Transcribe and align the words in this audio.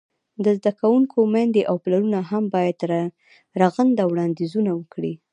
د 0.43 0.45
زده 0.57 0.71
کوونکو 0.79 1.17
میندې 1.33 1.61
او 1.69 1.75
پلرونه 1.83 2.19
هم 2.29 2.43
باید 2.55 2.77
رغنده 3.61 4.03
وړاندیزونه 4.07 4.71
وکړي. 4.75 5.13